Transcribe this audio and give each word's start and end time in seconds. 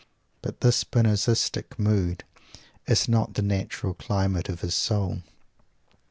But 0.41 0.61
this 0.61 0.83
Spinozistic 0.83 1.77
mood 1.77 2.23
is 2.87 3.07
not 3.07 3.35
the 3.35 3.43
natural 3.43 3.93
climate 3.93 4.49
of 4.49 4.61
his 4.61 4.73
soul. 4.73 5.21